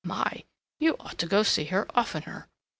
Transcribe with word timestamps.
My! 0.03 0.45
You 0.79 0.95
ought 0.99 1.19
to 1.19 1.27
go 1.27 1.43
see 1.43 1.65
her 1.65 1.85
oftener!" 1.95 2.47